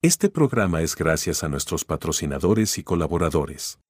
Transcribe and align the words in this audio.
Este 0.00 0.28
programa 0.28 0.80
es 0.82 0.94
gracias 0.94 1.42
a 1.42 1.48
nuestros 1.48 1.84
patrocinadores 1.84 2.78
y 2.78 2.84
colaboradores. 2.84 3.80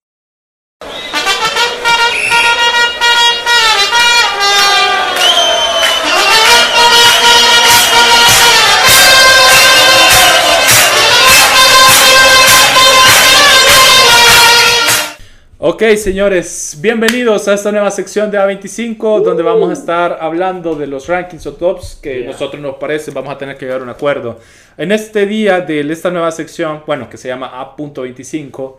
Ok, 15.61 15.83
señores, 15.97 16.77
bienvenidos 16.79 17.49
a 17.49 17.53
esta 17.53 17.69
nueva 17.69 17.91
sección 17.91 18.31
de 18.31 18.39
A25, 18.39 19.21
donde 19.21 19.43
vamos 19.43 19.69
a 19.69 19.73
estar 19.73 20.17
hablando 20.21 20.73
de 20.73 20.87
los 20.87 21.07
rankings 21.07 21.45
o 21.47 21.53
tops 21.55 21.99
que 22.01 22.23
nosotros 22.23 22.61
nos 22.61 22.75
parece, 22.75 23.11
vamos 23.11 23.29
a 23.29 23.37
tener 23.37 23.57
que 23.57 23.65
llegar 23.65 23.81
a 23.81 23.83
un 23.83 23.89
acuerdo. 23.89 24.39
En 24.77 24.93
este 24.93 25.25
día 25.25 25.59
de 25.59 25.81
esta 25.91 26.11
nueva 26.11 26.31
sección, 26.31 26.81
bueno, 26.87 27.09
que 27.09 27.17
se 27.17 27.27
llama 27.27 27.47
A.25, 27.59 28.77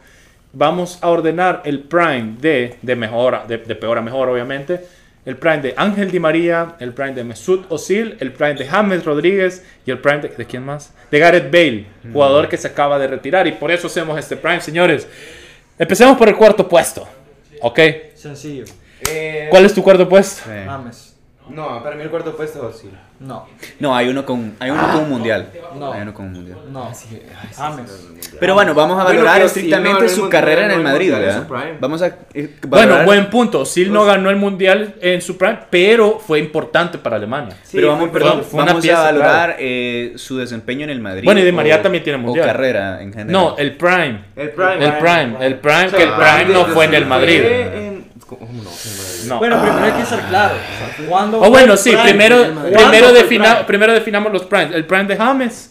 vamos 0.55 0.99
a 1.03 1.11
ordenar 1.11 1.61
el 1.67 1.81
prime 1.81 2.37
de, 2.41 2.77
de 2.81 2.97
mejor, 2.97 3.47
de, 3.47 3.59
de 3.59 3.75
peor 3.75 3.99
a 3.99 4.01
mejor, 4.01 4.31
obviamente. 4.31 4.81
El 5.27 5.37
prime 5.37 5.59
de 5.59 5.75
Ángel 5.77 6.11
Di 6.11 6.19
María, 6.19 6.77
el 6.81 6.95
prime 6.95 7.13
de 7.13 7.25
Mesut 7.25 7.71
Özil, 7.71 8.17
el 8.21 8.33
prime 8.33 8.55
de 8.55 8.67
James 8.67 9.05
Rodríguez 9.05 9.67
y 9.85 9.91
el 9.91 9.99
prime 9.99 10.21
de, 10.21 10.29
¿de 10.31 10.47
quién 10.47 10.65
más? 10.65 10.95
De 11.11 11.19
Gareth 11.19 11.53
Bale, 11.53 11.85
jugador 12.11 12.49
que 12.49 12.57
se 12.57 12.69
acaba 12.69 12.99
de 12.99 13.07
retirar 13.07 13.47
y 13.47 13.53
por 13.53 13.71
eso 13.71 13.89
hacemos 13.89 14.19
este 14.19 14.39
prime, 14.39 14.63
señores. 14.63 15.07
Empecemos 15.81 16.19
por 16.19 16.29
el 16.29 16.37
cuarto 16.37 16.69
puesto. 16.69 17.09
¿Ok? 17.63 17.81
Sencillo. 18.15 18.67
Eh, 19.09 19.47
¿Cuál 19.49 19.65
es 19.65 19.73
tu 19.73 19.83
cuarto 19.83 20.07
puesto? 20.07 20.43
James. 20.45 21.10
No, 21.51 21.83
para 21.83 21.97
mí 21.97 22.03
el 22.03 22.11
cuarto 22.11 22.37
puesto 22.37 22.73
sí. 22.73 22.91
No. 23.21 23.47
No, 23.81 23.95
hay 23.95 24.09
uno 24.09 24.25
con, 24.25 24.55
hay 24.59 24.71
uno 24.71 24.83
con 24.93 25.01
un 25.03 25.11
mundial. 25.11 25.51
No. 25.79 25.93
Hay 25.93 26.01
uno 26.03 26.15
con 26.15 26.27
un 26.27 26.33
mundial. 26.33 26.59
No. 26.73 26.91
James. 27.57 28.09
Pero 28.39 28.55
bueno, 28.55 28.73
vamos 28.73 28.99
a 28.99 29.03
Bueno, 29.03 29.19
valorar 29.19 29.37
pero 29.39 29.49
sí, 29.49 29.61
estrictamente 29.61 30.03
no, 30.05 30.09
su 30.09 30.29
carrera 30.31 30.63
no, 30.63 30.67
en 30.67 30.71
el 30.73 30.83
no, 30.85 30.89
Madrid, 30.91 31.13
¿verdad? 31.13 31.43
su 31.43 31.47
prime. 31.47 31.77
Vamos 31.81 32.01
a 32.03 32.17
eh, 32.33 32.57
Bueno, 32.67 33.05
buen 33.05 33.29
punto. 33.29 33.67
Sil 33.69 33.93
no 33.93 34.05
ganó 34.07 34.31
el 34.31 34.37
mundial 34.37 34.95
en 35.03 35.21
su 35.21 35.37
prime, 35.37 35.59
pero 35.69 36.19
fue 36.19 36.39
importante 36.39 36.97
para 36.97 37.17
Alemania. 37.17 37.55
Pero 37.71 37.89
vamos, 37.89 38.09
perdón, 38.11 38.43
fue 38.43 38.63
una 38.63 38.73
vamos 38.73 38.83
pieza 38.83 39.01
a 39.01 39.05
valorar 39.13 39.57
eh, 39.59 40.13
su 40.17 40.39
desempeño 40.39 40.85
en 40.85 40.91
el 40.91 41.01
Madrid. 41.01 41.25
Bueno, 41.25 41.41
y 41.41 41.45
Di 41.45 41.53
María 41.53 41.77
o- 41.77 41.81
también 41.81 42.03
tiene 42.05 42.19
mundial. 42.19 42.45
O 42.49 42.53
carrera 42.53 43.03
en 43.03 43.13
general. 43.13 43.33
No, 43.33 43.57
el 43.59 43.77
prime. 43.77 44.23
El 44.37 44.51
prime. 44.51 44.85
El 44.87 44.93
prime. 44.95 45.37
El 45.47 45.55
prime, 45.59 45.87
O 45.87 45.91
sea, 45.91 45.99
que 45.99 46.05
el 46.05 46.13
prime 46.13 46.55
no 46.55 46.65
fue 46.67 46.85
en 46.87 46.95
el 46.95 47.05
Madrid. 47.07 47.43
¿Cómo 48.39 48.63
no? 48.63 48.71
No. 49.27 49.39
Bueno, 49.39 49.61
primero 49.61 49.85
hay 49.85 49.93
que 49.93 50.07
ser 50.07 50.21
claro. 50.29 50.55
O 50.55 50.97
sea, 50.97 51.07
¿cuándo 51.09 51.39
O 51.39 51.41
fue 51.41 51.49
bueno, 51.51 51.77
sí, 51.77 51.91
prime 51.91 52.03
primero, 52.05 52.37
primero, 52.45 52.61
¿Cuándo 52.73 52.99
fue 52.99 53.09
el 53.09 53.15
defina- 53.17 53.53
prime? 53.55 53.65
primero 53.67 53.93
definamos 53.93 54.33
los 54.33 54.43
primes. 54.45 54.75
El 54.75 54.87
prime 54.87 55.05
de 55.05 55.17
James, 55.17 55.71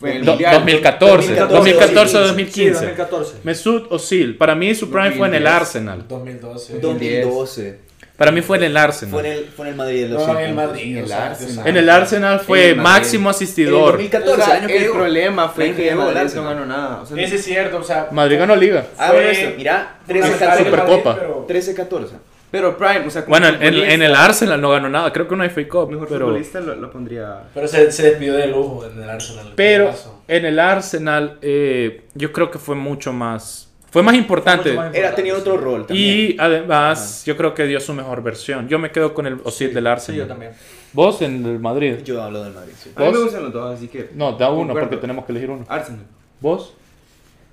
Fue 0.00 0.10
en 0.10 0.16
el 0.16 0.24
do- 0.24 0.32
Mundial. 0.32 0.54
2014, 0.54 1.34
2014 1.36 2.16
o 2.16 2.20
2015. 2.20 2.62
Sí, 2.62 2.70
2014. 2.74 3.34
Mesut 3.44 3.92
Özil, 3.92 4.36
para 4.36 4.54
mí 4.54 4.74
su 4.74 4.90
prime 4.90 5.12
fue 5.12 5.28
en 5.28 5.34
el 5.34 5.44
2010. 5.44 5.54
Arsenal. 5.54 6.04
2012. 6.08 6.78
2012. 6.80 7.78
Para 8.16 8.30
mí 8.30 8.40
fue 8.42 8.58
en 8.58 8.64
el 8.64 8.76
Arsenal. 8.76 9.10
Fue 9.10 9.20
en 9.26 9.32
el, 9.38 9.44
fue 9.46 9.66
en 9.66 9.70
el 9.72 9.76
Madrid 9.76 10.02
de 10.04 10.08
los 10.10 10.26
No, 10.26 10.38
en 10.38 10.44
el. 10.46 10.54
Madrid. 10.54 10.96
En 10.98 11.04
el 11.04 11.12
Arsenal. 11.12 11.66
En 11.66 11.76
el 11.76 11.90
Arsenal 11.90 12.40
fue 12.40 12.64
En 12.64 12.70
el 12.70 12.82
máximo 12.82 13.22
En 13.22 13.26
el 13.26 13.34
asistidor. 13.34 13.92
2014, 13.92 14.32
O 14.32 14.44
sea, 14.44 14.54
año 14.54 14.66
que 14.68 14.76
el 14.84 14.90
problema 14.92 15.48
fue 15.48 15.72
que 15.74 15.90
al 15.90 15.96
Madrid 15.98 16.30
no 16.34 16.44
ganó 16.44 16.66
nada. 16.66 17.00
O 17.02 17.06
sea, 17.06 17.20
Ese 17.22 17.36
es 17.36 17.44
cierto, 17.44 17.78
o 17.78 17.82
sea. 17.82 18.08
Madrid 18.12 18.38
ganó 18.38 18.54
liga. 18.54 18.86
Ah, 18.98 19.12
bueno, 19.12 19.28
esto, 19.28 19.50
mira, 19.56 19.96
fue 20.06 20.14
una 20.16 20.26
13 20.26 20.38
cara 20.38 20.56
de 20.56 20.64
14. 20.64 20.70
Madrid, 20.70 20.94
Supercopa. 20.94 21.16
pero- 21.18 21.44
13 21.48 21.74
14. 21.74 22.14
Pero 22.52 22.76
Prime, 22.76 23.06
o 23.06 23.10
sea, 23.10 23.24
como 23.24 23.30
Bueno, 23.32 23.48
en, 23.48 23.62
en- 23.62 23.74
en 23.90 24.02
el 24.02 24.14
Arsenal 24.14 24.60
no 24.60 24.68
ganó 24.70 24.90
nada. 24.90 25.10
Creo 25.10 25.26
que 25.26 25.34
no 25.34 25.42
hay 25.42 25.48
FA 25.48 25.66
Cup. 25.66 25.90
Mejor 25.90 26.06
Pero, 26.08 26.26
futbolista 26.26 26.60
lo, 26.60 26.76
lo 26.76 26.90
pondría. 26.92 27.44
Pero 27.54 27.66
se, 27.66 27.90
se 27.90 28.02
despidió 28.02 28.34
de 28.34 28.46
lujo 28.48 28.84
en 28.86 29.02
el 29.02 29.08
Arsenal. 29.08 29.52
pero 29.56 29.90
en 30.28 30.44
el 30.44 30.58
Arsenal 30.58 31.38
eh, 31.40 32.02
yo 32.14 32.30
creo 32.30 32.50
que 32.50 32.58
fue 32.58 32.74
mucho 32.76 33.10
más... 33.14 33.71
Fue 33.92 34.02
más 34.02 34.14
importante. 34.14 34.72
Más 34.72 34.92
Era, 34.94 35.14
tenía 35.14 35.36
otro 35.36 35.56
rol 35.58 35.86
también. 35.86 36.30
Y 36.32 36.36
además 36.40 37.22
yo 37.26 37.36
creo 37.36 37.54
que 37.54 37.66
dio 37.66 37.78
su 37.78 37.92
mejor 37.92 38.22
versión. 38.22 38.66
Yo 38.68 38.78
me 38.78 38.90
quedo 38.90 39.12
con 39.14 39.26
el 39.26 39.38
Osil 39.44 39.72
del 39.72 39.84
Sí, 39.84 39.88
Arsenal. 39.88 40.20
yo 40.22 40.26
también. 40.26 40.52
¿Vos 40.94 41.20
en 41.22 41.44
el 41.46 41.58
Madrid? 41.60 41.96
Yo 42.02 42.20
hablo 42.22 42.42
del 42.42 42.54
Madrid, 42.54 42.72
sí. 42.82 42.90
A 42.96 43.00
mí 43.00 43.06
me 43.06 43.12
¿Vos? 43.12 43.22
gustan 43.24 43.42
los 43.44 43.52
dos, 43.52 43.76
así 43.76 43.88
que. 43.88 44.10
No, 44.14 44.32
da 44.32 44.50
uno 44.50 44.60
Concuerdo. 44.68 44.88
porque 44.88 45.00
tenemos 45.00 45.24
que 45.26 45.32
elegir 45.32 45.50
uno. 45.50 45.64
Arsenal. 45.68 46.04
¿Vos? 46.40 46.74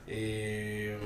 Eh, 0.07 0.97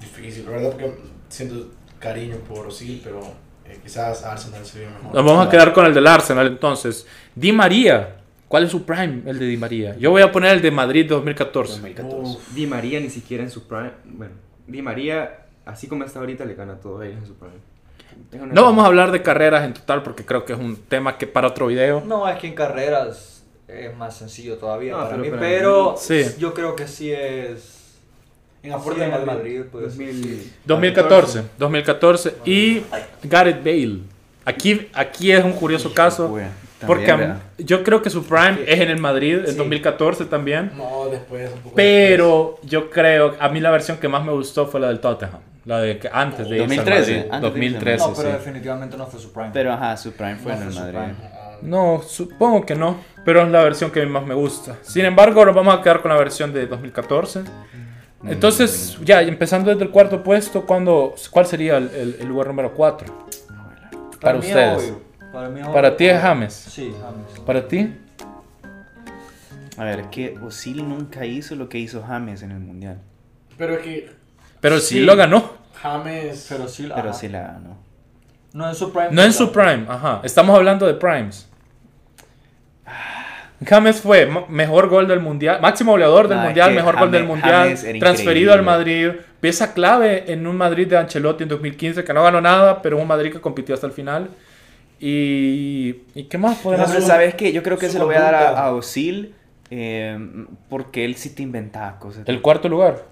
difícil, 0.00 0.44
la 0.44 0.50
verdad, 0.52 0.70
porque 0.72 0.92
siento 1.28 1.68
cariño 1.98 2.36
por 2.48 2.66
Osil, 2.66 3.00
pero 3.02 3.20
eh, 3.66 3.78
quizás 3.82 4.22
Arsenal 4.24 4.64
se 4.64 4.80
vio 4.80 4.90
mejor. 4.90 5.14
Nos 5.14 5.24
vamos 5.24 5.46
a 5.46 5.50
quedar 5.50 5.72
con 5.72 5.86
el 5.86 5.94
del 5.94 6.06
Arsenal 6.06 6.46
entonces. 6.46 7.06
Di 7.34 7.52
María. 7.52 8.16
¿Cuál 8.48 8.64
es 8.64 8.70
su 8.70 8.84
prime? 8.84 9.22
El 9.26 9.38
de 9.38 9.46
Di 9.46 9.56
María. 9.56 9.96
Yo 9.96 10.10
voy 10.10 10.22
a 10.22 10.30
poner 10.30 10.52
el 10.52 10.62
de 10.62 10.70
Madrid 10.70 11.06
2014. 11.08 11.72
2014. 11.80 12.16
Uf. 12.36 12.54
Di 12.54 12.66
María 12.66 13.00
ni 13.00 13.08
siquiera 13.10 13.42
en 13.42 13.50
su 13.50 13.66
prime. 13.66 13.90
Bueno, 14.04 14.34
Di 14.66 14.82
María, 14.82 15.38
así 15.66 15.86
como 15.88 16.04
está 16.04 16.18
ahorita, 16.20 16.44
le 16.44 16.54
gana 16.54 16.74
a 16.74 16.76
todos 16.80 17.04
ellos 17.04 17.18
en 17.18 17.26
su 17.26 17.34
una- 18.32 18.52
No 18.52 18.62
vamos 18.64 18.84
a 18.84 18.88
hablar 18.88 19.10
de 19.12 19.22
carreras 19.22 19.64
en 19.64 19.74
total 19.74 20.02
porque 20.02 20.24
creo 20.24 20.44
que 20.44 20.52
es 20.52 20.58
un 20.58 20.76
tema 20.76 21.18
que 21.18 21.26
para 21.26 21.48
otro 21.48 21.66
video. 21.66 22.02
No, 22.06 22.28
es 22.28 22.38
que 22.38 22.46
en 22.48 22.54
carreras 22.54 23.42
es 23.68 23.96
más 23.96 24.16
sencillo 24.16 24.56
todavía 24.56 24.92
No, 24.92 24.98
para 24.98 25.10
pero 25.10 25.22
mí, 25.22 25.28
para 25.30 25.40
pero 25.40 25.92
mí- 25.92 25.98
Sí. 26.00 26.24
yo 26.38 26.54
creo 26.54 26.76
que 26.76 26.86
sí 26.86 27.10
es 27.12 27.82
En 28.62 28.70
sí, 28.70 28.76
aporte 28.76 29.04
en 29.04 29.10
de 29.10 29.16
el 29.16 29.26
Madrid. 29.26 29.58
Madrid, 29.58 29.62
pues. 29.70 29.84
2000. 29.96 30.52
2014. 30.64 31.42
2014. 31.58 32.34
Y 32.44 32.82
Gareth 33.24 33.62
Bale. 33.64 33.98
Aquí, 34.46 34.88
aquí 34.94 35.32
es 35.32 35.42
un 35.44 35.52
curioso 35.52 35.92
caso. 35.94 36.28
Porque 36.86 37.32
yo 37.58 37.82
creo 37.84 38.02
que 38.02 38.10
su 38.10 38.24
prime 38.24 38.58
es 38.66 38.80
en 38.80 38.90
el 38.90 38.98
Madrid 38.98 39.38
en 39.40 39.46
Sí. 39.48 39.56
2014 39.56 40.24
también. 40.26 40.72
No, 40.76 41.06
después 41.10 41.50
un 41.52 41.60
poco. 41.60 41.74
Pero 41.76 42.58
yo 42.62 42.90
creo, 42.90 43.34
a 43.38 43.48
mí 43.48 43.60
la 43.60 43.70
versión 43.70 43.98
que 43.98 44.08
más 44.08 44.24
me 44.24 44.32
gustó 44.32 44.66
fue 44.66 44.80
la 44.80 44.88
del 44.88 45.00
Tottenham. 45.00 45.40
La 45.64 45.80
de 45.80 45.98
que 45.98 46.10
antes 46.12 46.46
de 46.48 46.58
irse 46.58 46.62
al 46.64 46.68
2013, 46.84 47.00
Madrid. 47.00 47.00
antes 47.00 47.06
de 47.06 47.14
irse 47.14 47.34
al 47.34 47.40
2013, 47.42 47.98
No, 48.08 48.14
pero 48.14 48.28
sí. 48.28 48.34
definitivamente 48.36 48.96
no 48.98 49.06
fue 49.06 49.18
su 49.20 49.32
prime. 49.32 49.50
Pero 49.52 49.72
ajá, 49.72 49.96
su 49.96 50.12
prime 50.12 50.36
fue 50.36 50.52
No 50.54 50.62
en 50.62 50.68
el 50.68 50.74
Madrid. 50.74 51.14
No, 51.62 52.02
supongo 52.06 52.66
que 52.66 52.74
no. 52.74 52.98
Pero 53.24 53.40
es 53.42 53.48
la 53.48 53.62
versión 53.64 53.90
que 53.90 54.02
a 54.02 54.04
mí 54.04 54.10
más 54.10 54.26
me 54.26 54.34
gusta. 54.34 54.76
Sin 54.82 55.06
embargo, 55.06 55.40
ahora 55.40 55.52
vamos 55.52 55.74
a 55.78 55.80
quedar 55.80 56.02
con 56.02 56.10
la 56.10 56.18
versión 56.18 56.52
de 56.52 56.66
2014. 56.66 57.44
Entonces, 58.26 58.98
ya, 59.02 59.22
empezando 59.22 59.70
desde 59.70 59.84
el 59.84 59.90
cuarto 59.90 60.22
puesto, 60.22 60.64
¿cuándo, 60.66 61.14
¿cuál 61.30 61.46
sería 61.46 61.76
el, 61.78 61.90
el- 61.94 62.16
el 62.20 62.26
lugar 62.28 62.46
número 62.48 62.72
4? 62.74 63.06
Para 64.20 64.38
ustedes. 64.38 64.78
obvio. 64.82 65.00
Para, 65.34 65.48
mí 65.90 65.96
ti 65.96 66.06
es 66.06 66.22
James. 66.22 66.54
Sí, 66.54 66.94
James. 67.02 67.40
¿Para 67.44 67.66
ti? 67.66 67.92
A 69.76 69.82
ver, 69.84 70.00
es 70.00 70.06
que 70.06 70.38
Osil 70.40 70.88
nunca 70.88 71.26
hizo 71.26 71.56
lo 71.56 71.68
que 71.68 71.76
hizo 71.78 72.04
James 72.04 72.42
en 72.42 72.52
el 72.52 72.60
Mundial. 72.60 72.98
Pero 73.58 73.74
es 73.74 73.80
que 73.80 74.10
Pero 74.60 74.78
sí, 74.78 74.94
Sí. 74.94 75.00
lo 75.00 75.16
ganó. 75.16 75.54
James. 75.82 76.46
Pero 76.48 76.68
sí, 76.68 76.88
Pero 76.94 77.12
sí 77.12 77.28
la 77.28 77.40
ganó. 77.40 77.76
No 78.52 78.68
en 78.68 78.76
su 78.76 78.92
prime. 78.92 79.08
No 79.10 79.22
en 79.22 79.32
su 79.32 79.50
prime, 79.50 79.86
ajá. 79.88 80.20
Estamos 80.22 80.56
hablando 80.56 80.86
de 80.86 80.94
primes. 80.94 81.48
James 83.66 84.00
fue 84.00 84.30
mejor 84.48 84.88
gol 84.88 85.08
del 85.08 85.20
mundial, 85.20 85.60
máximo 85.60 85.92
goleador 85.92 86.28
del 86.28 86.38
es 86.38 86.44
mundial, 86.44 86.74
mejor 86.74 86.98
gol 86.98 87.10
del 87.10 87.24
mundial, 87.24 87.76
transferido 87.98 88.52
al. 88.52 88.62
Madrid, 88.62 89.10
pieza 89.40 89.72
clave 89.72 90.32
en 90.32 90.46
un 90.46 90.56
Madrid 90.56 90.86
de 90.86 90.98
Ancelotti 90.98 91.42
en 91.42 91.48
2015 91.48 92.04
que 92.04 92.12
no 92.12 92.22
ganó 92.22 92.40
nada, 92.40 92.82
pero 92.82 92.98
un 92.98 93.08
Madrid 93.08 93.32
que 93.32 93.40
compitió 93.40 93.74
hasta 93.74 93.86
el 93.86 93.92
final. 93.92 94.28
Y, 95.00 96.02
¿y 96.14 96.24
qué 96.24 96.38
más 96.38 96.58
podemos 96.58 96.90
su- 96.90 97.00
¿sabes 97.02 97.34
qué? 97.34 97.52
Yo 97.52 97.62
creo 97.62 97.76
que 97.78 97.88
se 97.88 97.98
lo 97.98 98.06
voy 98.06 98.14
a 98.14 98.20
dar 98.20 98.34
a, 98.34 98.66
a 98.66 98.72
Osil 98.74 99.34
eh, 99.70 100.18
porque 100.68 101.04
él 101.04 101.16
sí 101.16 101.30
te 101.30 101.42
inventaba 101.42 101.98
cosas. 101.98 102.28
El 102.28 102.40
cuarto 102.40 102.68
lugar. 102.68 103.04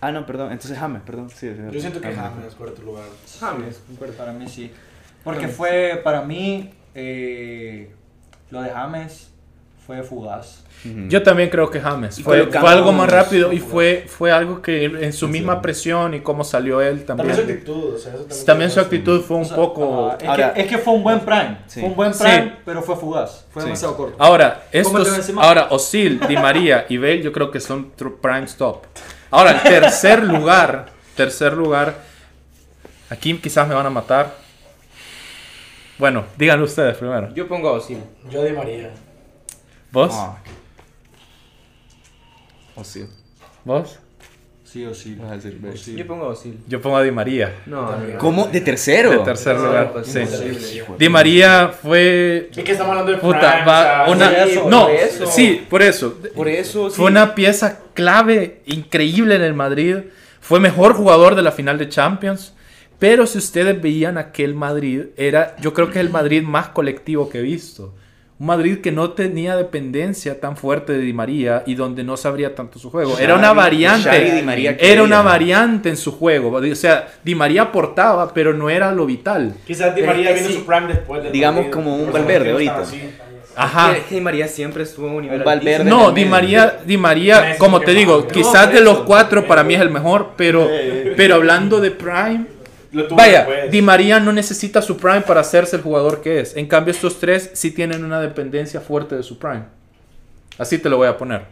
Ah, 0.00 0.12
no, 0.12 0.24
perdón. 0.26 0.52
Entonces 0.52 0.78
James, 0.78 1.02
perdón. 1.04 1.28
Sí, 1.30 1.50
sí, 1.54 1.62
Yo 1.72 1.80
siento 1.80 2.00
que 2.00 2.12
James. 2.12 2.30
James 2.32 2.46
es 2.48 2.54
cuarto 2.54 2.82
lugar. 2.82 3.04
James. 3.38 3.82
Para 4.16 4.32
mí 4.32 4.48
sí. 4.48 4.70
Porque 5.24 5.48
fue, 5.48 6.00
para 6.02 6.22
mí, 6.22 6.70
eh, 6.94 7.90
lo 8.50 8.62
de 8.62 8.70
James 8.70 9.30
fue 9.98 10.02
fugaz. 10.04 10.62
Yo 11.08 11.22
también 11.22 11.50
creo 11.50 11.68
que 11.70 11.78
James. 11.78 12.22
Fue, 12.22 12.48
algo 12.66 12.90
más 12.92 13.10
rápido 13.10 13.52
y 13.52 13.58
fue, 13.58 14.06
fue 14.08 14.32
algo 14.32 14.62
que 14.62 14.84
en 14.86 15.12
su 15.12 15.28
misma 15.28 15.60
presión 15.60 16.14
y 16.14 16.20
cómo 16.20 16.42
salió 16.42 16.80
él 16.80 17.04
También 17.04 17.30
su 17.34 17.36
también. 17.42 17.58
actitud, 17.58 17.94
o 17.94 17.98
sea, 17.98 18.14
eso 18.14 18.22
también. 18.24 18.46
También 18.46 18.70
su 18.70 18.80
actitud 18.80 19.20
fue 19.20 19.36
un 19.36 19.42
O 19.42 19.46
sea, 19.46 19.56
poco... 19.56 20.16
es, 20.18 20.26
Ahora- 20.26 20.54
que, 20.54 20.62
es 20.62 20.66
que 20.68 20.78
fue 20.78 20.94
un 20.94 21.02
buen 21.02 21.20
prime. 21.20 21.58
Sí. 21.66 21.80
Fue 21.80 21.88
un 21.90 21.96
buen 21.96 22.14
Sí. 22.14 22.22
prime, 22.24 22.56
pero 22.64 22.82
fue 22.82 22.96
fugaz. 22.96 23.44
Fue 23.50 23.60
Sí. 23.60 23.66
demasiado 23.66 23.94
corto. 23.94 24.16
Ahora, 24.18 24.62
estos, 24.72 25.30
ahora 25.36 25.66
Osil, 25.68 26.18
Di 26.26 26.36
María 26.38 26.86
y 26.88 26.96
Bale, 26.96 27.20
yo 27.22 27.30
creo 27.32 27.50
que 27.50 27.60
son 27.60 27.90
prime 28.22 28.44
stop. 28.44 28.84
Ahora, 29.30 29.50
el 29.50 29.60
tercer 29.62 30.22
lugar, 30.24 30.86
tercer 31.14 31.52
lugar, 31.52 31.94
aquí 33.10 33.36
quizás 33.36 33.68
me 33.68 33.74
van 33.74 33.84
a 33.84 33.90
matar. 33.90 34.34
Bueno, 35.98 36.24
díganlo 36.38 36.64
ustedes 36.64 36.96
primero. 36.96 37.34
Yo 37.34 37.46
pongo 37.46 37.68
a 37.68 37.72
Osil. 37.72 37.98
Yo 38.30 38.40
de 38.42 38.54
María. 38.54 38.90
¿Vos? 39.92 40.12
Ah. 40.14 40.38
Osil. 42.76 43.06
¿Vos? 43.64 43.98
Sí 44.64 44.86
o 44.86 44.94
sí. 44.94 45.16
Vas 45.16 45.32
a 45.32 45.34
decir 45.36 45.58
Bale. 45.60 45.74
O 45.74 45.76
sí. 45.76 45.96
Yo 45.96 46.06
pongo 46.06 46.26
a 46.26 46.28
Osil. 46.28 46.58
Yo 46.68 46.80
pongo 46.80 46.96
a 46.96 47.02
Di 47.02 47.10
María. 47.10 47.56
No, 47.66 47.90
no. 47.96 48.18
¿Cómo? 48.18 48.46
¿De 48.46 48.60
tercero? 48.60 49.10
De 49.10 49.18
tercer 49.18 49.56
lugar. 49.56 49.92
pues, 49.92 50.06
Sí. 50.06 50.20
Di 50.96 51.08
María 51.08 51.68
fue. 51.68 52.50
Es 52.54 52.64
que 52.64 52.72
estamos 52.72 52.90
hablando 52.92 53.12
de 53.12 53.18
Puta, 53.18 53.64
va, 53.64 54.02
o 54.04 54.06
sea, 54.06 54.12
una, 54.14 54.46
sí, 54.46 54.58
por 54.58 54.70
no, 54.70 54.88
eso. 54.88 55.26
sí, 55.26 55.66
por 55.68 55.82
eso. 55.82 56.14
Por 56.36 56.48
eso 56.48 56.88
sí. 56.88 56.96
Fue 56.96 57.06
una 57.06 57.34
pieza 57.34 57.80
clave, 57.94 58.62
increíble 58.66 59.34
en 59.34 59.42
el 59.42 59.54
Madrid. 59.54 59.96
Fue 60.40 60.60
mejor 60.60 60.94
jugador 60.94 61.34
de 61.34 61.42
la 61.42 61.50
final 61.52 61.76
de 61.76 61.88
Champions. 61.88 62.54
Pero 63.00 63.26
si 63.26 63.38
ustedes 63.38 63.80
veían 63.80 64.18
aquel 64.18 64.54
Madrid, 64.54 65.06
era, 65.16 65.56
yo 65.56 65.72
creo 65.74 65.88
que 65.90 65.98
es 65.98 66.04
el 66.04 66.10
Madrid 66.10 66.42
más 66.42 66.68
colectivo 66.68 67.28
que 67.28 67.38
he 67.38 67.42
visto. 67.42 67.94
Un 68.40 68.46
Madrid 68.46 68.78
que 68.78 68.90
no 68.90 69.10
tenía 69.10 69.54
dependencia 69.54 70.40
tan 70.40 70.56
fuerte 70.56 70.94
de 70.94 71.00
Di 71.00 71.12
María 71.12 71.62
y 71.66 71.74
donde 71.74 72.02
no 72.04 72.16
sabría 72.16 72.54
tanto 72.54 72.78
su 72.78 72.90
juego. 72.90 73.18
Era 73.18 73.34
una 73.34 73.52
variante. 73.52 74.08
Xavi 74.08 74.30
Di 74.30 74.42
María 74.42 74.76
Era 74.80 75.02
una 75.02 75.20
variante 75.20 75.90
en 75.90 75.98
su 75.98 76.12
juego. 76.12 76.50
O 76.50 76.74
sea, 76.74 77.06
Di 77.22 77.34
María 77.34 77.62
aportaba, 77.62 78.32
pero 78.32 78.54
no 78.54 78.70
era 78.70 78.92
lo 78.92 79.04
vital. 79.04 79.56
Quizás 79.66 79.94
Di 79.94 80.02
María 80.02 80.32
vino 80.32 80.46
sí. 80.46 80.54
su 80.54 80.64
prime 80.64 80.86
después 80.88 81.22
del 81.22 81.32
Digamos 81.32 81.64
partido. 81.66 81.76
como 81.84 81.96
un 81.96 82.10
Valverde 82.10 82.52
ahorita. 82.52 82.82
Ajá. 83.56 83.96
Es 83.98 84.04
que 84.04 84.14
Di 84.14 84.20
María 84.22 84.48
siempre 84.48 84.84
estuvo 84.84 85.10
a 85.10 85.12
un 85.12 85.22
nivel 85.22 85.40
Un 85.40 85.44
Valverde. 85.44 85.84
No, 85.84 86.06
también, 86.06 86.24
Di 86.24 86.30
María, 86.30 86.76
Di 86.86 86.96
María, 86.96 87.58
como 87.58 87.80
te 87.80 87.92
digo, 87.92 88.26
quizás 88.26 88.72
de 88.72 88.80
los 88.80 89.00
cuatro 89.00 89.46
para 89.46 89.64
mí 89.64 89.74
es 89.74 89.82
el 89.82 89.90
mejor, 89.90 90.30
pero, 90.38 90.66
pero 91.14 91.34
hablando 91.34 91.78
de 91.78 91.90
Prime, 91.90 92.46
Lo 92.92 93.06
tuvo 93.06 93.18
vaya, 93.18 93.44
después. 93.44 93.70
Di 93.70 93.82
María 93.82 94.18
no 94.20 94.32
necesita 94.32 94.82
su 94.82 94.96
Prime 94.96 95.20
para 95.22 95.40
hacerse 95.42 95.76
el 95.76 95.82
jugador 95.82 96.20
que 96.22 96.40
es. 96.40 96.56
En 96.56 96.66
cambio, 96.66 96.92
estos 96.92 97.18
tres 97.20 97.50
sí 97.54 97.70
tienen 97.70 98.04
una 98.04 98.20
dependencia 98.20 98.80
fuerte 98.80 99.14
de 99.16 99.22
su 99.22 99.38
Prime. 99.38 99.62
Así 100.58 100.78
te 100.78 100.88
lo 100.88 100.96
voy 100.96 101.08
a 101.08 101.16
poner. 101.16 101.42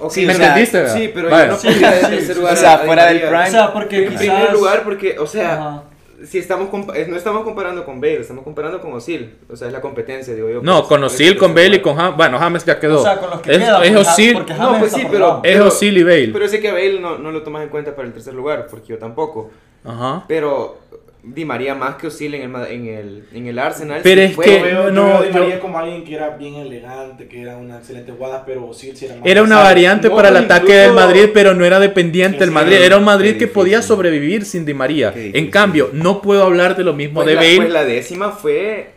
Ok, 0.00 0.12
Sí, 0.12 0.26
¿Me 0.26 0.32
o 0.34 0.36
sea, 0.36 0.46
entendiste? 0.48 0.78
verdad? 0.80 0.94
Sí, 0.96 1.10
pero 1.14 1.30
Vaya. 1.30 1.56
yo 1.56 1.70
no 1.70 1.90
de 1.90 2.00
tercer 2.16 2.36
lugar 2.36 2.52
O 2.52 2.56
sea, 2.56 2.78
fuera 2.78 3.06
del 3.06 3.20
prime. 3.20 3.46
O 3.48 3.50
sea, 3.50 3.72
porque 3.72 3.96
En 4.04 4.04
quizás... 4.10 4.18
primer 4.18 4.52
lugar, 4.52 4.82
porque, 4.84 5.18
o 5.18 5.26
sea, 5.26 5.52
Ajá. 5.54 5.82
si 6.26 6.38
estamos 6.38 6.68
eh, 6.94 7.06
no 7.08 7.16
estamos 7.16 7.42
comparando 7.42 7.84
con 7.84 8.00
Bale, 8.00 8.20
estamos 8.20 8.44
comparando 8.44 8.80
con 8.80 8.92
Osil. 8.92 9.36
O 9.48 9.56
sea, 9.56 9.68
es 9.68 9.72
la 9.72 9.80
competencia, 9.80 10.34
digo 10.34 10.50
yo. 10.50 10.60
No, 10.62 10.78
pues, 10.80 10.88
con 10.88 11.04
Osil, 11.04 11.38
con 11.38 11.54
Bale 11.54 11.76
y 11.76 11.80
con 11.80 11.96
James. 11.96 12.16
Bueno, 12.16 12.38
James 12.38 12.64
ya 12.64 12.78
quedó. 12.78 13.00
O 13.00 13.02
sea, 13.02 13.16
con 13.18 13.30
los 13.30 13.40
que 13.40 13.52
es, 13.52 13.58
quedan, 13.58 13.82
es 13.84 13.96
Osil, 13.96 14.32
porque 14.34 14.52
No, 14.54 14.58
James 14.58 14.78
pues 14.80 14.92
sí, 14.92 15.06
pero- 15.10 15.40
es 15.42 15.60
Osil 15.60 15.96
y 15.96 16.02
Bale. 16.02 16.28
Pero 16.32 16.48
sé 16.48 16.60
que 16.60 16.68
a 16.68 16.72
Bale 16.74 17.00
no, 17.00 17.18
no 17.18 17.30
lo 17.32 17.42
tomas 17.42 17.62
en 17.62 17.68
cuenta 17.70 17.94
para 17.96 18.06
el 18.08 18.12
tercer 18.12 18.34
lugar, 18.34 18.66
porque 18.68 18.88
yo 18.88 18.98
tampoco. 18.98 19.50
Ajá. 19.88 20.24
Pero 20.28 20.78
Di 21.20 21.44
María 21.44 21.74
más 21.74 21.96
que 21.96 22.06
Osil 22.06 22.32
en 22.34 22.42
el, 22.42 22.48
Ma- 22.48 22.68
en 22.70 22.86
el, 22.86 23.24
en 23.34 23.46
el 23.48 23.58
Arsenal. 23.58 24.00
Pero 24.02 24.20
sí 24.22 24.26
es 24.28 24.34
fue- 24.34 24.44
que- 24.44 24.58
Yo 24.58 24.64
veo, 24.64 24.84
yo 24.84 24.90
no, 24.92 25.04
veo 25.04 25.16
a 25.16 25.22
Di 25.22 25.32
yo- 25.32 25.40
María 25.40 25.60
como 25.60 25.78
alguien 25.78 26.04
que 26.04 26.14
era 26.14 26.30
bien 26.36 26.54
elegante, 26.54 27.26
que 27.26 27.42
era 27.42 27.56
una 27.56 27.78
excelente 27.78 28.12
jugada, 28.12 28.44
pero 28.46 28.72
sí, 28.72 28.92
sí 28.94 29.04
era 29.06 29.16
más 29.16 29.26
Era 29.26 29.42
una 29.42 29.58
variante 29.58 30.08
No, 30.08 30.14
para 30.16 30.28
el 30.28 30.36
incluso- 30.36 30.54
ataque 30.54 30.72
del 30.74 30.92
Madrid, 30.92 31.28
pero 31.34 31.54
no 31.54 31.64
era 31.64 31.80
dependiente 31.80 32.38
del 32.38 32.48
Sí, 32.50 32.54
Madrid. 32.54 32.76
Era 32.76 32.96
un 32.98 33.04
Madrid 33.04 33.36
que 33.36 33.46
podía 33.48 33.82
sobrevivir 33.82 34.44
sin 34.44 34.64
Di 34.64 34.74
María. 34.74 35.12
En 35.14 35.50
cambio, 35.50 35.90
no 35.92 36.22
puedo 36.22 36.44
hablar 36.44 36.76
de 36.76 36.84
lo 36.84 36.92
mismo 36.94 37.16
pues 37.22 37.26
de 37.26 37.34
la, 37.34 37.40
Bale. 37.40 37.56
pues 37.56 37.70
la 37.70 37.84
décima 37.84 38.30
fue, 38.30 38.90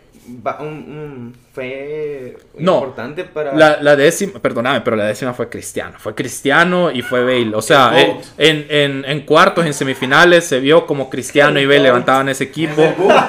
va- 0.44 0.58
un- 0.60 0.68
un- 0.68 1.36
fue 1.52 2.36
No, 2.58 2.78
importante 2.78 3.24
para... 3.24 3.54
La, 3.54 3.78
la 3.82 3.94
décima, 3.96 4.38
perdóname, 4.40 4.80
pero 4.80 4.96
la 4.96 5.04
décima 5.06 5.34
fue 5.34 5.48
Cristiano. 5.48 5.94
Fue 5.98 6.14
Cristiano 6.14 6.90
y 6.90 7.02
fue 7.02 7.22
Bale. 7.24 7.52
O 7.54 7.60
sea, 7.62 7.92
El 8.00 8.10
eh, 8.10 8.20
en, 8.38 8.66
en, 8.68 9.04
en 9.04 9.20
cuartos, 9.22 9.66
en 9.66 9.74
semifinales, 9.74 10.44
se 10.44 10.60
vio 10.60 10.86
como 10.86 11.10
Cristiano 11.10 11.60
y 11.60 11.66
Bale 11.66 11.80
levantaban 11.80 12.28
ese 12.28 12.44
equipo. 12.44 12.82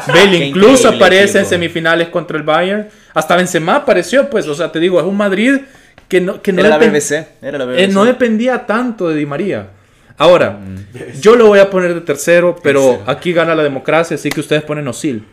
Bale 0.08 0.38
incluso 0.38 0.90
aparece 0.90 1.40
en 1.40 1.46
semifinales 1.46 2.10
contra 2.10 2.38
el 2.38 2.44
Bayern. 2.44 2.88
Hasta 3.14 3.36
Benzema 3.36 3.76
apareció, 3.78 4.30
pues. 4.30 4.48
O 4.48 4.56
sea, 4.56 4.72
te 4.72 4.80
digo, 4.80 5.00
es 5.00 5.06
un 5.06 5.18
Madrid 5.18 5.60
que 6.08 6.22
no, 6.22 6.42
que 6.42 6.54
no, 6.54 6.62
Era 6.62 6.70
la 6.70 6.78
BBC. 6.78 7.28
Era 7.42 7.58
la 7.58 7.78
eh, 7.78 7.88
no 7.88 8.06
dependía 8.06 8.66
tanto 8.66 9.10
de 9.10 9.16
Di 9.16 9.26
María. 9.26 9.68
Ahora, 10.18 10.60
yo 11.20 11.36
lo 11.36 11.48
voy 11.48 11.58
a 11.60 11.70
poner 11.72 11.94
de 11.96 12.02
tercero, 12.02 12.56
pero 12.62 12.82
Tercero. 12.92 13.04
aquí 13.12 13.34
gana 13.34 13.56
la 13.56 13.64
democracia, 13.64 14.14
así 14.16 14.30
que 14.30 14.40
ustedes 14.42 14.62
ponen 14.62 14.88
Osil. 14.88 15.26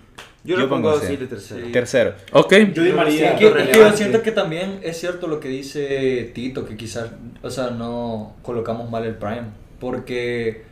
Yo 0.44 0.56
yo 0.56 0.62
lo 0.62 0.68
pongo 0.68 0.88
a 0.88 0.92
pongo 0.92 1.04
Osil 1.04 1.16
Osil. 1.16 1.20
de 1.20 1.26
tercero. 1.26 1.72
Tercero. 1.72 2.14
¿Ok? 2.32 2.54
Yo 2.72 2.82
Di 2.82 2.92
María. 2.92 3.32
Es 3.32 3.38
que, 3.38 3.46
es 3.46 3.68
que 3.68 3.78
yo 3.78 3.92
siento 3.92 4.22
que 4.22 4.32
también 4.32 4.80
es 4.82 4.98
cierto 4.98 5.26
lo 5.26 5.40
que 5.40 5.48
dice 5.48 6.30
Tito, 6.34 6.66
que 6.66 6.76
quizás, 6.76 7.10
o 7.42 7.50
sea, 7.50 7.70
no 7.70 8.36
colocamos 8.42 8.90
mal 8.90 9.04
el 9.04 9.14
Prime, 9.16 9.48
porque 9.78 10.62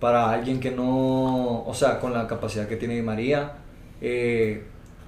para 0.00 0.30
alguien 0.30 0.60
que 0.60 0.70
no, 0.70 1.64
o 1.64 1.74
sea, 1.74 2.00
con 2.00 2.12
la 2.12 2.26
capacidad 2.26 2.68
que 2.68 2.76
tiene 2.76 2.96
Di 2.96 3.02
María, 3.02 3.52
eh, 4.00 4.62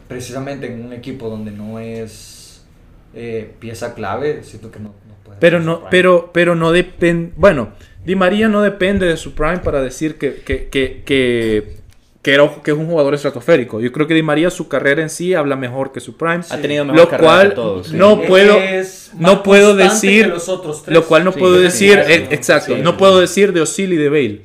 precisamente 0.09 0.67
en 0.67 0.85
un 0.85 0.93
equipo 0.93 1.29
donde 1.29 1.51
no 1.51 1.79
es 1.79 2.65
eh, 3.15 3.53
pieza 3.59 3.95
clave, 3.95 4.43
siento 4.43 4.71
que 4.71 4.79
no, 4.79 4.95
no 5.09 5.15
puede 5.25 5.39
Pero 5.41 5.59
ser 5.59 5.67
no, 5.67 5.85
pero, 5.91 6.31
pero 6.33 6.55
no 6.55 6.73
depende. 6.73 7.33
Bueno, 7.37 7.71
Di 8.05 8.17
María 8.17 8.49
no 8.49 8.63
depende 8.63 9.07
de 9.07 9.17
su 9.17 9.35
prime 9.35 9.59
para 9.59 9.83
decir 9.83 10.17
que, 10.17 10.37
que, 10.37 10.69
que, 10.69 11.03
que, 11.05 11.77
que 12.23 12.35
era, 12.35 12.51
que 12.65 12.73
es 12.73 12.77
un 12.77 12.87
jugador 12.89 13.15
estratosférico. 13.15 13.81
Yo 13.81 13.93
creo 13.93 14.07
que 14.07 14.15
Di 14.15 14.23
María, 14.23 14.51
su 14.51 14.69
carrera 14.69 15.03
en 15.03 15.09
sí, 15.11 15.35
habla 15.35 15.55
mejor 15.57 15.93
que 15.93 16.01
su 16.01 16.17
prime. 16.17 16.41
Ha 16.51 16.57
tenido 16.59 16.85
mejor 16.85 16.99
Lo 17.01 17.09
carrera 17.09 17.29
cual 17.33 17.49
que 17.51 17.55
todos. 17.55 17.87
sí. 17.89 17.97
no 17.97 18.23
puedo, 18.23 18.59
no 19.19 19.43
puedo 19.43 19.77
decir. 19.77 20.25
que 20.25 20.29
los 20.31 20.49
otros 20.49 20.83
tres. 20.83 20.95
Lo 20.95 21.05
cual 21.07 21.25
no 21.25 21.33
Sí, 21.33 21.39
puedo 21.39 21.57
sí, 21.57 21.63
decir. 21.63 22.03
sí, 22.07 22.13
eh, 22.13 22.27
exacto. 22.31 22.75
Sí. 22.75 22.83
no 22.83 22.97
puedo 22.97 23.21
decir 23.21 23.53
de 23.53 23.61
Osil 23.61 23.93
y 23.93 23.97
de 23.97 24.09
Bale. 24.09 24.43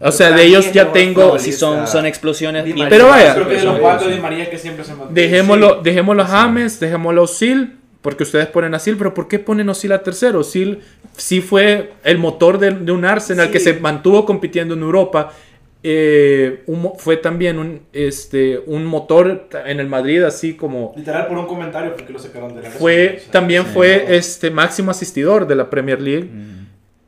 O 0.00 0.12
sea, 0.12 0.30
de 0.32 0.42
ellos 0.44 0.72
ya 0.72 0.92
tengo. 0.92 1.38
Si 1.38 1.52
son, 1.52 1.86
son 1.86 2.04
explosiones. 2.04 2.64
Di 2.64 2.72
María. 2.72 2.88
Pero 2.90 3.06
vaya. 3.08 3.34
Creo 3.34 3.48
que 3.48 3.54
de 3.56 3.64
los 3.64 3.78
cuatro. 3.78 4.08
Di 4.08 4.20
María 4.20 4.50
que 4.50 4.58
siempre 4.58 4.84
se 4.84 4.94
mantiene. 4.94 5.14
Dejémoslo, 5.20 5.68
Sí. 5.76 5.80
dejémoslo 5.84 6.22
a 6.22 6.26
James, 6.26 6.78
dejémoslo 6.80 7.20
a 7.22 7.24
Osil, 7.24 7.76
porque 8.02 8.24
ustedes 8.24 8.46
ponen 8.48 8.74
a 8.74 8.78
Sil, 8.84 8.96
pero 8.98 9.14
¿por 9.14 9.26
qué 9.28 9.38
ponen 9.38 9.68
a 9.68 9.72
Osil 9.72 9.92
a 9.92 10.02
tercero? 10.02 10.40
Osil 10.40 10.80
sí 11.16 11.40
fue 11.40 11.92
el 12.04 12.18
motor 12.18 12.58
de, 12.58 12.72
de 12.72 12.92
un 12.92 13.04
Arsenal 13.06 13.46
Sí. 13.46 13.52
que 13.52 13.60
se 13.60 13.74
mantuvo 13.74 14.24
compitiendo 14.26 14.74
en 14.74 14.82
Europa. 14.82 15.32
Eh, 15.82 16.62
un 16.66 16.92
fue 16.98 17.16
también 17.16 17.58
un, 17.58 17.80
este, 17.92 18.60
un 18.66 18.84
motor 18.84 19.48
en 19.64 19.80
el 19.80 19.86
Madrid, 19.86 20.22
así 20.22 20.54
como 20.54 20.92
Literal 20.96 21.26
por 21.28 21.38
un 21.38 21.46
comentario 21.46 21.94
porque 21.94 22.12
lo 22.12 22.18
sacaron 22.18 22.54
de 22.54 22.62
la 22.62 22.70
fue, 22.70 23.16
o 23.18 23.20
sea, 23.22 23.30
también 23.30 23.64
sí. 23.64 23.70
fue 23.74 24.16
este 24.16 24.50
máximo 24.50 24.90
asistidor 24.90 25.46
de 25.46 25.54
la 25.54 25.70
Premier 25.70 26.00
League. 26.02 26.28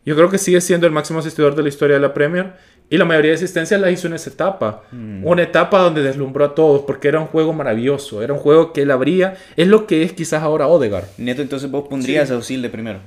Yo 0.05 0.17
creo 0.17 0.31
que 0.31 0.39
sigue 0.39 0.61
siendo 0.61 0.87
el 0.87 0.93
máximo 0.93 1.19
asistidor 1.19 1.55
de 1.55 1.63
la 1.63 1.69
historia 1.69 1.97
de 1.97 2.01
la 2.01 2.15
Premier. 2.15 2.53
Y 2.93 2.97
la 2.97 3.05
mayoría 3.05 3.31
de 3.31 3.37
asistencias 3.37 3.81
las 3.81 3.93
hizo 3.93 4.09
en 4.09 4.15
esa 4.15 4.31
etapa. 4.31 4.83
Una 5.23 5.43
etapa 5.43 5.79
donde 5.79 6.03
deslumbró 6.03 6.45
a 6.45 6.55
todos 6.57 6.83
porque 6.83 7.07
era 7.07 7.21
un 7.21 7.27
juego 7.27 7.53
maravilloso. 7.53 8.21
Era 8.23 8.33
un 8.33 8.39
juego 8.41 8.73
que 8.73 8.83
él 8.83 8.91
abría. 8.91 9.37
Es 9.57 9.69
lo 9.69 9.87
que 9.87 10.03
es 10.03 10.13
quizás 10.13 10.43
ahora 10.43 10.67
Odegaard. 10.67 11.05
Neto, 11.19 11.43
entonces 11.43 11.71
vos 11.71 11.87
pondrías 11.89 12.29
Sí. 12.29 12.35
a 12.35 12.39
Osil 12.39 12.63
de 12.63 12.69
primero. 12.71 12.99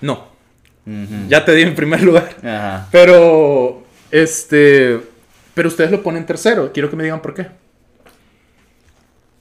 No. 0.00 0.28
Ya 1.28 1.44
te 1.44 1.52
di 1.54 1.62
en 1.62 1.74
primer 1.76 2.02
lugar. 2.02 2.30
Ajá. 2.42 2.88
Pero, 2.90 3.84
este... 4.10 5.00
Pero 5.54 5.68
ustedes 5.68 5.90
lo 5.90 6.02
ponen 6.02 6.26
tercero. 6.26 6.70
Quiero 6.72 6.90
que 6.90 6.96
me 6.96 7.02
digan 7.04 7.22
por 7.22 7.32
qué. 7.34 7.46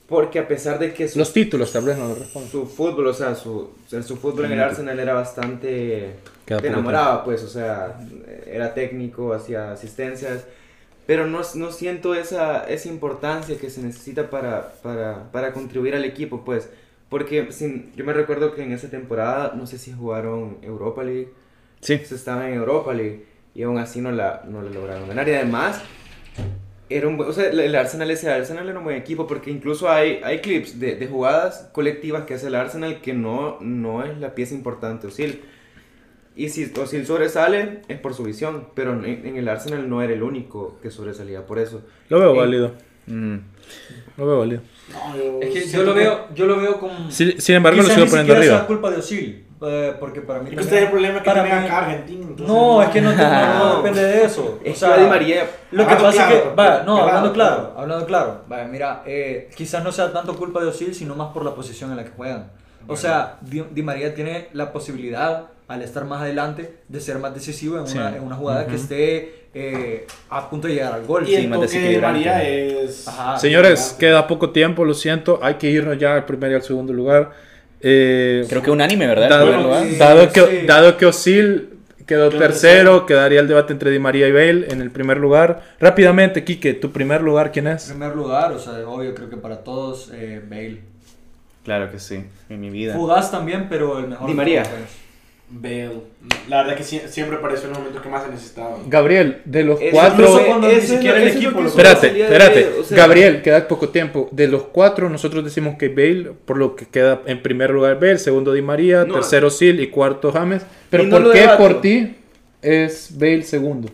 Porque 0.07 0.39
a 0.39 0.47
pesar 0.47 0.77
de 0.79 0.93
que 0.93 1.07
su, 1.07 1.17
Los 1.17 1.33
títulos, 1.33 1.71
tal 1.71 1.83
vez 1.83 1.97
no 1.97 2.07
lo 2.07 2.15
respondo. 2.15 2.47
su 2.49 2.65
fútbol, 2.67 3.07
o 3.07 3.13
sea, 3.13 3.33
su, 3.35 3.71
su 3.87 4.15
fútbol 4.17 4.45
en 4.45 4.51
el 4.53 4.59
Arsenal 4.61 4.99
era 4.99 5.13
bastante... 5.13 6.15
Te 6.45 6.67
enamoraba, 6.67 7.23
pues, 7.23 7.41
o 7.43 7.47
sea, 7.47 7.99
era 8.45 8.75
técnico, 8.75 9.33
hacía 9.33 9.71
asistencias, 9.71 10.45
pero 11.07 11.25
no, 11.25 11.41
no 11.55 11.71
siento 11.71 12.13
esa, 12.13 12.65
esa 12.69 12.87
importancia 12.87 13.57
que 13.57 13.71
se 13.71 13.81
necesita 13.81 14.29
para, 14.29 14.73
para, 14.83 15.31
para 15.31 15.53
contribuir 15.53 15.95
al 15.95 16.05
equipo, 16.05 16.45
pues, 16.45 16.69
porque 17.09 17.51
sin, 17.51 17.91
yo 17.95 18.05
me 18.05 18.13
recuerdo 18.13 18.53
que 18.53 18.61
en 18.61 18.73
esa 18.73 18.89
temporada, 18.91 19.53
no 19.55 19.65
sé 19.65 19.79
si 19.79 19.91
jugaron 19.91 20.57
Europa 20.61 21.03
League, 21.03 21.29
Sí. 21.81 21.97
se 22.05 22.13
estaba 22.13 22.47
en 22.47 22.53
Europa 22.55 22.93
League 22.93 23.25
y 23.55 23.63
aún 23.63 23.77
así 23.79 24.01
no 24.01 24.11
la, 24.11 24.43
no 24.47 24.61
la 24.61 24.69
lograron 24.69 25.07
ganar. 25.07 25.27
Y 25.27 25.33
además, 25.33 25.81
era 26.89 27.07
un, 27.07 27.17
buen- 27.17 27.29
o 27.29 27.33
sea, 27.33 27.49
el 27.49 27.75
Arsenal, 27.75 28.11
ese 28.11 28.29
Arsenal 28.29 28.69
era 28.69 28.77
un 28.77 28.83
buen 28.85 28.97
equipo 28.97 29.25
porque 29.25 29.49
incluso 29.49 29.89
hay, 29.89 30.19
hay 30.23 30.39
clips 30.39 30.79
de, 30.79 30.95
de 30.97 31.07
jugadas 31.07 31.69
colectivas 31.71 32.25
que 32.25 32.35
hace 32.35 32.47
el 32.47 32.55
Arsenal 32.55 33.01
que 33.01 33.13
no, 33.13 33.57
no 33.61 34.03
es 34.03 34.17
la 34.19 34.35
pieza 34.35 34.53
importante, 34.53 35.07
Osil. 35.07 35.41
Y 36.35 36.49
si 36.49 36.69
Osil 36.79 37.05
sobresale 37.05 37.79
es 37.87 37.97
por 37.97 38.13
su 38.13 38.23
visión, 38.23 38.67
pero 38.75 38.91
en, 38.93 39.25
en 39.25 39.37
el 39.37 39.47
Arsenal 39.47 39.89
no 39.89 40.01
era 40.01 40.13
el 40.13 40.21
único 40.21 40.77
que 40.81 40.91
sobresalía 40.91 41.45
por 41.45 41.59
eso. 41.59 41.81
Lo 42.09 42.19
veo 42.19 42.35
Eh, 42.35 42.37
válido. 42.37 42.71
Ujú. 43.07 43.39
Lo 44.17 44.27
veo 44.27 44.39
válido. 44.39 44.61
No, 44.91 45.15
yo 45.17 45.39
Es 45.41 45.53
que 45.53 45.65
yo 45.69 45.83
lo 45.83 45.93
veo, 45.93 46.27
yo 46.35 46.45
lo 46.45 46.57
veo 46.57 46.77
como... 46.77 47.09
Sin, 47.09 47.39
sin 47.41 47.55
embargo, 47.55 47.81
lo 47.81 47.87
sigo 47.87 48.03
ni 48.05 48.09
poniendo 48.11 48.35
arriba. 48.35 48.67
culpa 48.67 48.91
de 48.91 48.97
Osil, 48.97 49.44
eh, 49.61 49.93
porque 49.99 50.21
para 50.21 50.39
mí 50.41 50.49
Es 50.49 50.55
que 50.55 50.61
usted 50.61 50.77
es 50.77 50.83
el 50.83 50.89
problema 50.89 51.19
que 51.19 51.25
para 51.25 51.43
tiene 51.43 51.59
mí- 51.59 51.65
acá 51.65 51.77
Argentina. 51.79 52.25
No, 52.39 52.81
es 52.83 52.89
que 52.89 53.01
no, 53.01 53.13
no, 53.13 53.77
depende 53.77 54.03
de 54.03 54.23
eso. 54.25 54.59
Es 54.63 54.75
o 54.75 54.85
sea, 54.87 54.95
que 54.95 55.01
Di 55.03 55.07
María, 55.07 55.49
Lo 55.71 55.85
que 55.87 55.93
Hablando 55.93 56.03
pasa 56.03 56.21
es 56.21 56.27
claro, 56.27 56.49
que, 56.49 56.55
vaya, 56.55 56.77
no, 56.83 56.83
pelado, 56.95 57.01
hablando 57.07 57.33
claro, 57.33 57.55
claro. 57.55 57.73
hablando 57.79 58.05
claro, 58.05 58.41
mira, 58.71 59.03
eh, 59.05 59.49
quizás 59.55 59.83
no 59.83 59.91
sea 59.91 60.11
tanto 60.11 60.35
culpa 60.35 60.59
de 60.61 60.67
Osil, 60.67 60.93
sino 60.93 61.15
más 61.15 61.31
por 61.33 61.45
la 61.45 61.55
posición 61.55 61.91
en 61.91 61.97
la 61.97 62.03
que 62.03 62.11
juegan. 62.11 62.51
O 62.87 62.95
sea, 62.95 63.37
Di, 63.41 63.63
Di 63.71 63.81
María 63.81 64.13
tiene 64.13 64.47
la 64.53 64.71
posibilidad, 64.71 65.45
al 65.67 65.81
estar 65.81 66.05
más 66.05 66.21
adelante, 66.21 66.77
de 66.87 66.99
ser 67.01 67.17
más 67.17 67.33
decisivo 67.33 67.79
en, 67.79 67.87
Sí. 67.87 67.97
una, 67.97 68.15
en 68.15 68.21
una 68.23 68.35
jugada 68.35 68.67
que 68.67 68.75
esté 68.75 69.45
eh, 69.55 70.05
a 70.29 70.47
punto 70.49 70.67
de 70.67 70.75
llegar 70.75 70.93
al 70.93 71.05
gol. 71.05 71.27
Y 71.27 71.33
el 71.33 71.47
más 71.47 71.61
de 71.61 71.65
desequilibrante. 71.67 72.19
María 72.19 72.43
es... 72.43 73.07
Ajá. 73.07 73.39
Señores, 73.39 73.95
queda 73.97 74.27
poco 74.27 74.51
tiempo, 74.51 74.85
lo 74.85 74.93
siento. 74.93 75.39
Hay 75.41 75.55
que 75.55 75.67
irnos 75.69 75.97
ya 75.97 76.13
al 76.13 76.25
primer 76.25 76.51
y 76.51 76.55
al 76.55 76.61
segundo 76.61 76.91
lugar. 76.93 77.31
Eh, 77.81 78.45
Creo 78.49 78.61
que 78.61 78.71
unánime, 78.71 79.07
¿verdad? 79.07 79.29
Dado. 79.29 79.83
Sí, 79.83 79.95
dado 79.97 80.31
que, 80.31 80.63
dado 80.65 80.97
que 80.97 81.05
Osil 81.05 81.75
Quedó 82.05 82.29
tercero, 82.29 83.07
quedaría 83.07 83.39
el 83.39 83.47
debate 83.47 83.73
entre 83.73 83.89
Di 83.89 83.97
María 83.97 84.27
y 84.27 84.31
Bale 84.31 84.67
en 84.69 84.79
el 84.79 84.91
primer 84.91 85.17
lugar. 85.17 85.63
Rápidamente, 85.79 86.43
Quique, 86.43 86.75
¿tu 86.75 86.91
primer 86.91 87.21
lugar 87.21 87.51
quién 87.51 87.65
es? 87.65 87.85
primer 87.85 88.15
lugar, 88.15 88.51
o 88.51 88.59
sea, 88.59 88.87
obvio, 88.87 89.15
creo 89.15 89.27
que 89.29 89.37
para 89.37 89.63
todos, 89.63 90.11
eh, 90.13 90.39
Bale. 90.47 90.81
Claro 91.63 91.89
que 91.89 91.97
sí, 91.97 92.23
en 92.47 92.61
mi 92.61 92.69
vida. 92.69 92.93
Fugaz 92.93 93.31
también, 93.31 93.65
pero 93.69 93.97
el 93.97 94.07
mejor. 94.07 94.27
Di 94.27 94.35
María. 94.35 94.61
pues. 94.61 95.04
Bale. 95.47 95.91
La 96.49 96.63
verdad 96.63 96.75
que 96.75 96.83
sie- 96.83 97.07
siempre 97.07 97.37
apareció 97.37 97.65
en 97.65 97.69
los 97.71 97.79
momentos 97.79 98.01
que 98.01 98.09
más 98.09 98.23
se 98.23 98.29
necesitaba. 98.31 98.77
Gabriel, 98.87 99.41
de 99.45 99.63
los 99.63 99.79
Eso- 99.79 99.91
cuatro... 99.91 100.25
incluso 100.25 100.45
cuando 100.45 100.67
ni 100.67 100.73
el 100.73 101.27
equipo 101.27 101.61
lo- 101.61 101.67
Espérate, 101.69 102.07
espérate. 102.21 102.63
Bale, 102.65 102.79
o 102.79 102.83
sea, 102.83 102.97
Gabriel, 102.97 103.41
queda 103.43 103.67
poco 103.67 103.89
tiempo. 103.89 104.27
De 104.31 104.47
los 104.47 104.63
cuatro, 104.63 105.07
nosotros 105.09 105.43
decimos 105.43 105.75
que 105.77 105.89
Bale, 105.89 106.31
por 106.45 106.57
lo 106.57 106.75
que 106.75 106.85
queda 106.87 107.21
en 107.27 107.41
primer 107.43 107.69
lugar 107.69 107.95
Bale, 107.99 108.17
segundo 108.17 108.53
Di 108.53 108.61
María, 108.63 109.05
No. 109.05 109.13
tercero 109.13 109.49
Sil 109.53 109.77
y 109.79 109.87
cuarto 109.87 110.31
James. 110.31 110.63
Pero 110.89 111.03
no 111.03 111.17
¿por 111.21 111.31
qué 111.31 111.39
debato. 111.41 111.57
por 111.59 111.81
ti 111.81 112.15
es 112.63 113.09
Bale 113.17 113.43
segundo? 113.43 113.89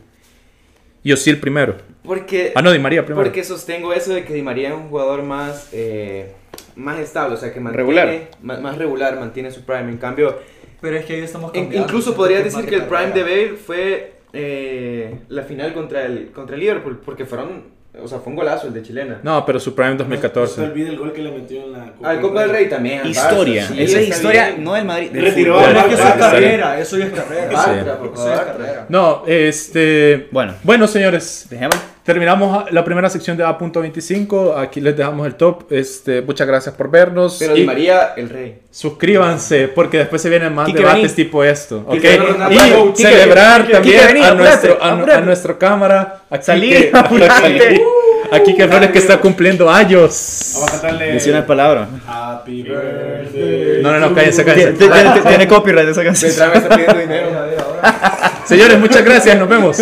Y 1.03 1.11
Osil 1.11 1.37
primero. 1.39 1.75
Porque, 2.03 2.53
Ah, 2.55 2.61
no, 2.61 2.71
Di 2.71 2.79
María 2.79 3.05
primero. 3.05 3.23
porque 3.25 3.43
sostengo 3.43 3.91
eso 3.93 4.13
de 4.13 4.23
que 4.23 4.33
Di 4.33 4.41
María 4.41 4.69
es 4.69 4.75
un 4.75 4.87
jugador 4.89 5.21
más, 5.23 5.67
eh, 5.73 6.31
más 6.75 6.97
estable, 6.99 7.35
o 7.35 7.37
sea, 7.37 7.51
que 7.53 7.59
mantiene, 7.59 7.83
Regular. 7.83 8.29
Más, 8.41 8.61
más 8.61 8.77
regular, 8.77 9.19
mantiene 9.19 9.51
su 9.51 9.63
prime. 9.65 9.89
En 9.89 9.97
cambio, 9.97 10.39
Pero 10.81 10.97
es 10.97 11.05
que 11.05 11.13
ahí 11.13 11.21
estamos 11.21 11.51
cambiando. 11.51 11.77
incluso 11.87 12.15
podrías 12.15 12.43
decir 12.43 12.65
que 12.65 12.75
el 12.75 12.83
prime 12.85 13.11
de 13.11 13.21
Bale 13.23 13.53
fue 13.55 14.13
eh, 14.33 15.19
la 15.29 15.43
final 15.43 15.73
contra 15.73 16.05
el, 16.05 16.31
contra 16.31 16.55
el 16.55 16.61
Liverpool, 16.61 16.99
porque 17.05 17.25
fueron, 17.25 17.65
o 18.01 18.07
sea, 18.07 18.19
fue 18.19 18.31
un 18.31 18.37
golazo 18.37 18.67
el 18.67 18.73
de 18.73 18.81
chilena. 18.81 19.19
No, 19.23 19.45
pero 19.45 19.59
su 19.59 19.75
prime 19.75 19.91
No 19.91 19.97
se 19.97 20.03
2014. 20.05 20.61
olvide 20.63 20.89
el 20.89 20.97
gol 20.97 21.13
que 21.13 21.21
le 21.21 21.31
metió 21.31 21.63
en 21.63 21.73
la 21.73 21.91
Copa 21.91 22.09
Al 22.09 22.21
Copa 22.21 22.41
del 22.41 22.49
Rey 22.49 22.69
también. 22.69 23.05
Historia. 23.05 23.67
Sí, 23.67 23.75
Esa 23.81 23.99
es 23.99 24.07
historia, 24.09 24.47
bien. 24.51 24.63
no 24.63 24.73
del 24.73 24.85
Madrid. 24.85 25.11
del 25.11 25.23
Retiró 25.25 25.59
Pero 25.59 25.79
es 25.79 25.85
que 25.85 25.93
eso 25.93 26.07
es 26.07 26.13
carrera, 26.15 26.79
eso 26.79 26.97
ya 26.97 27.05
es 27.05 27.13
carrera. 27.13 27.51
Bartra, 27.51 27.97
por 27.99 28.13
Eso 28.13 28.25
ya 28.27 28.33
es 28.33 28.39
favor. 28.39 28.57
carrera. 28.57 28.85
No, 28.89 29.23
este... 29.27 30.29
Bueno, 30.31 30.55
Bueno, 30.63 30.87
señores, 30.87 31.45
dejemos. 31.49 31.75
Terminamos 32.03 32.71
la 32.71 32.83
primera 32.83 33.09
sección 33.09 33.37
de 33.37 33.43
A.25. 33.43 34.57
Aquí 34.57 34.81
les 34.81 34.95
dejamos 34.97 35.27
el 35.27 35.35
top. 35.35 35.71
Este, 35.71 36.21
muchas 36.21 36.47
gracias 36.47 36.75
por 36.75 36.89
vernos. 36.89 37.37
Pero 37.39 37.55
y 37.55 37.61
Di 37.61 37.65
María, 37.65 38.13
el 38.17 38.29
rey. 38.29 38.59
suscríbanse 38.69 39.67
porque 39.67 39.97
después 39.99 40.21
se 40.21 40.29
vienen 40.29 40.53
más 40.53 40.65
Quique, 40.67 40.79
debates 40.79 41.15
tipo 41.15 41.43
esto. 41.43 41.85
Y 41.89 41.93
Quique, 41.95 42.19
celebrar 42.95 43.61
Quique, 43.61 43.73
también 43.73 44.23
a, 44.23 44.33
nuestro, 44.33 44.77
a, 44.81 44.91
apúrate. 44.93 45.13
a 45.13 45.21
nuestra 45.21 45.57
cámara. 45.57 46.21
Que- 46.45 46.91
apúrate. 46.93 47.81
Aquí 48.31 48.55
que 48.55 48.65
Flores 48.65 48.91
que 48.91 48.99
está 48.99 49.19
cumpliendo 49.19 49.69
años. 49.69 50.51
Vamos 50.53 50.69
a 50.69 50.71
cantarle. 50.81 51.19
Happy 52.07 52.63
birthday. 52.63 53.81
No, 53.83 53.91
no, 53.91 53.99
no, 53.99 54.15
cállense, 54.15 54.45
cállense. 54.45 54.73
tiene- 54.73 55.21
tiene 55.27 55.47
copyright 55.47 55.89
esa 55.89 56.03
canción. 56.03 56.31
Beltrán 56.31 56.51
me 56.51 56.57
está 56.57 56.69
pidiendo 56.69 56.99
dinero. 56.99 57.27
Señores, 58.45 58.79
muchas 58.79 59.03
gracias. 59.03 59.37
Nos 59.37 59.49
vemos. 59.49 59.77